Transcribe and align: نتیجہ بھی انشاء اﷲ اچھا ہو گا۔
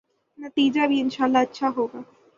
نتیجہ 0.39 0.87
بھی 0.87 0.99
انشاء 1.01 1.25
اﷲ 1.25 1.41
اچھا 1.41 1.67
ہو 1.77 1.85
گا۔ 1.93 2.01